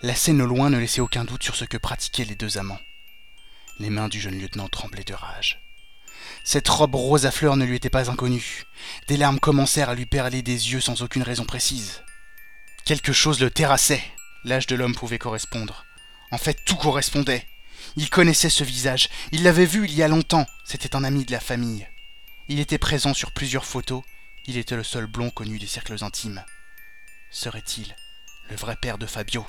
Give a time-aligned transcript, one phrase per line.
[0.00, 2.78] La scène au loin ne laissait aucun doute sur ce que pratiquaient les deux amants.
[3.80, 5.60] Les mains du jeune lieutenant tremblaient de rage.
[6.44, 8.62] Cette robe rose à fleurs ne lui était pas inconnue.
[9.08, 12.04] Des larmes commencèrent à lui perler des yeux sans aucune raison précise.
[12.84, 14.04] Quelque chose le terrassait.
[14.44, 15.84] L'âge de l'homme pouvait correspondre.
[16.30, 17.44] En fait, tout correspondait.
[17.96, 19.08] Il connaissait ce visage.
[19.32, 20.46] Il l'avait vu il y a longtemps.
[20.64, 21.88] C'était un ami de la famille.
[22.46, 24.04] Il était présent sur plusieurs photos.
[24.46, 26.44] Il était le seul blond connu des cercles intimes.
[27.34, 27.96] Serait-il
[28.48, 29.44] le vrai père de Fabio?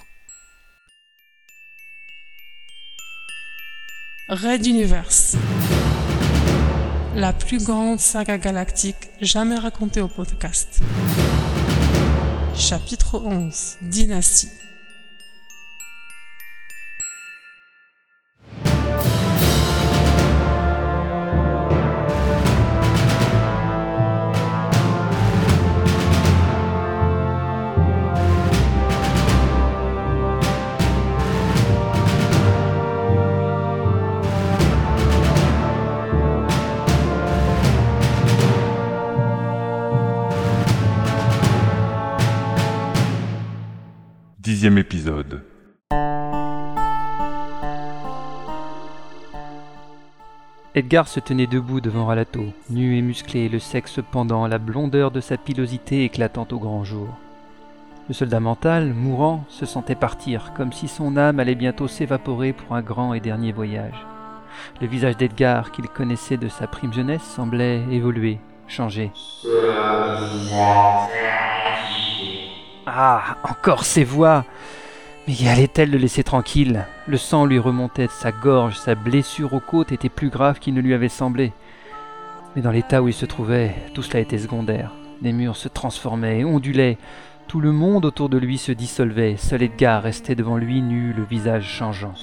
[4.27, 5.35] Red Universe.
[7.13, 10.80] La plus grande saga galactique jamais racontée au podcast.
[12.55, 13.77] Chapitre 11.
[13.84, 14.49] Dynastie.
[44.45, 45.41] Dixième épisode.
[50.75, 55.19] Edgar se tenait debout devant Ralato, nu et musclé, le sexe pendant, la blondeur de
[55.19, 57.07] sa pilosité éclatant au grand jour.
[58.07, 62.75] Le soldat mental, mourant, se sentait partir, comme si son âme allait bientôt s'évaporer pour
[62.75, 64.05] un grand et dernier voyage.
[64.79, 69.11] Le visage d'Edgar, qu'il connaissait de sa prime jeunesse, semblait évoluer, changer.
[72.88, 74.45] Ah, encore ces voix
[75.28, 76.86] Mais allait-elle le laisser tranquille?
[77.08, 80.75] Le sang lui remontait de sa gorge, sa blessure aux côtes était plus grave qu'il
[80.75, 81.52] ne lui avait semblé.
[82.56, 84.91] Mais dans l'état où il se trouvait, tout cela était secondaire.
[85.22, 86.97] Les murs se transformaient, ondulaient,
[87.47, 91.23] tout le monde autour de lui se dissolvait, seul Edgar restait devant lui nu, le
[91.23, 92.13] visage changeant.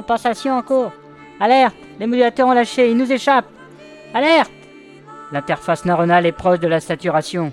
[0.00, 0.92] Compensation en cours.
[1.40, 3.50] Alerte Les modulateurs ont lâché, ils nous échappent
[4.14, 4.50] Alerte
[5.30, 7.52] L'interface neuronale est proche de la saturation.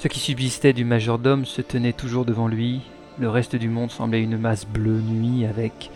[0.00, 2.80] Ce qui subsistait du majordome se tenait toujours devant lui,
[3.20, 5.92] le reste du monde semblait une masse bleue nuit avec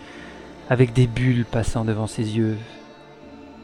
[0.70, 2.56] avec des bulles passant devant ses yeux.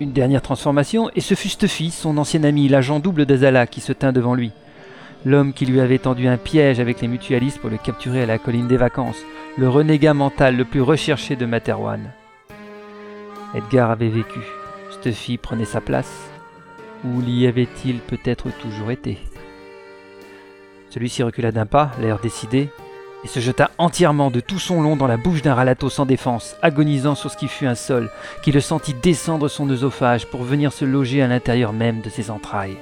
[0.00, 3.92] Une dernière transformation, et ce fut Stuffy, son ancien ami, l'agent double d'Azala, qui se
[3.92, 4.50] tint devant lui.
[5.26, 8.38] L'homme qui lui avait tendu un piège avec les mutualistes pour le capturer à la
[8.38, 9.20] colline des vacances,
[9.58, 12.10] le renégat mental le plus recherché de Materwan.
[13.54, 14.40] Edgar avait vécu.
[14.90, 16.30] Stuffy prenait sa place.
[17.04, 19.18] Ou l'y avait-il peut-être toujours été?
[20.88, 22.70] Celui-ci recula d'un pas, l'air décidé,
[23.22, 26.56] et se jeta entièrement de tout son long dans la bouche d'un ralato sans défense,
[26.62, 28.10] agonisant sur ce qui fut un sol,
[28.42, 32.30] qui le sentit descendre son œsophage pour venir se loger à l'intérieur même de ses
[32.30, 32.78] entrailles.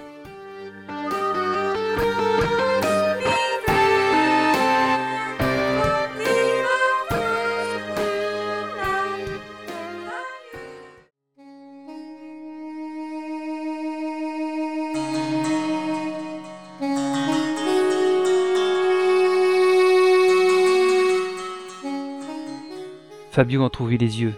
[23.38, 24.34] Fabio entr'ouvrit les yeux.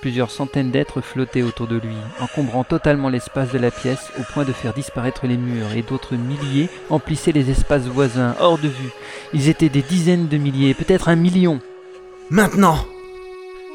[0.00, 4.44] Plusieurs centaines d'êtres flottaient autour de lui, encombrant totalement l'espace de la pièce au point
[4.44, 8.92] de faire disparaître les murs, et d'autres milliers emplissaient les espaces voisins, hors de vue.
[9.34, 11.58] Ils étaient des dizaines de milliers, peut-être un million.
[12.30, 12.76] Maintenant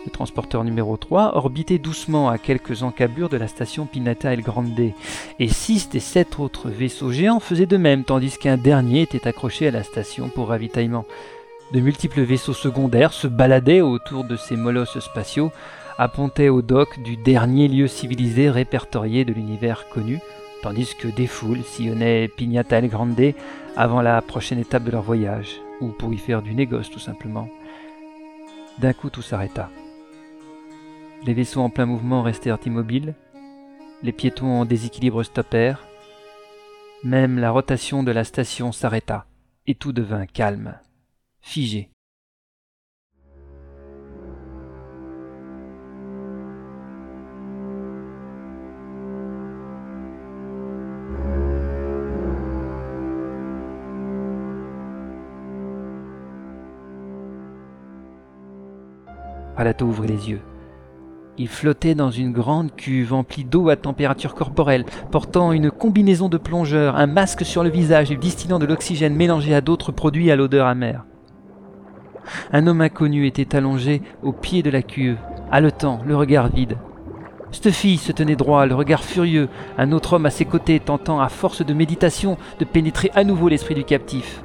[0.06, 4.94] Le transporteur numéro 3 orbitait doucement à quelques encablures de la station Pinata El Grande,
[5.38, 9.68] et six des sept autres vaisseaux géants faisaient de même, tandis qu'un dernier était accroché
[9.68, 11.06] à la station pour ravitaillement.
[11.72, 15.52] De multiples vaisseaux secondaires se baladaient autour de ces molosses spatiaux,
[15.98, 20.20] appontaient au dock du dernier lieu civilisé répertorié de l'univers connu,
[20.62, 23.34] tandis que des foules sillonnaient Pignata El Grande
[23.76, 27.50] avant la prochaine étape de leur voyage, ou pour y faire du négoce tout simplement.
[28.78, 29.70] D'un coup tout s'arrêta.
[31.26, 33.16] Les vaisseaux en plein mouvement restèrent immobiles,
[34.04, 35.84] les piétons en déséquilibre stoppèrent,
[37.04, 39.26] même la rotation de la station s'arrêta,
[39.66, 40.76] et tout devint calme
[41.46, 41.92] figé.
[59.56, 60.42] Palato ouvrit les yeux.
[61.38, 66.38] Il flottait dans une grande cuve emplie d'eau à température corporelle, portant une combinaison de
[66.38, 70.36] plongeurs, un masque sur le visage et distillant de l'oxygène mélangé à d'autres produits à
[70.36, 71.06] l'odeur amère.
[72.52, 75.18] Un homme inconnu était allongé au pied de la cuve,
[75.52, 76.78] haletant, le regard vide.
[77.52, 81.22] Cette fille se tenait droit, le regard furieux, un autre homme à ses côtés tentant
[81.22, 84.42] à force de méditation de pénétrer à nouveau l'esprit du captif.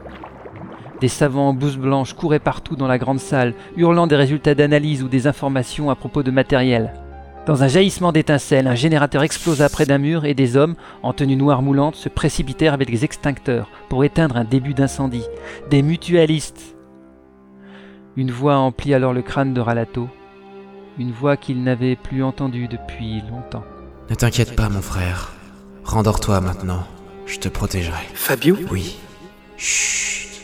[1.00, 5.02] Des savants en blouse blanche couraient partout dans la grande salle, hurlant des résultats d'analyse
[5.02, 6.92] ou des informations à propos de matériel.
[7.46, 11.36] Dans un jaillissement d'étincelles, un générateur explosa près d'un mur et des hommes, en tenue
[11.36, 15.24] noire moulante, se précipitèrent avec des extincteurs pour éteindre un début d'incendie.
[15.70, 16.76] Des mutualistes
[18.16, 20.08] Une voix emplit alors le crâne de Ralato,
[20.98, 23.64] une voix qu'il n'avait plus entendue depuis longtemps.
[24.10, 25.32] Ne t'inquiète pas, mon frère.
[25.84, 26.84] Rendors-toi maintenant.
[27.26, 28.02] Je te protégerai.
[28.14, 28.56] Fabio?
[28.70, 28.98] Oui.
[29.56, 30.40] Chut.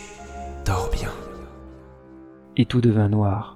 [0.65, 1.11] Dors bien.
[2.57, 3.56] Et tout devint noir.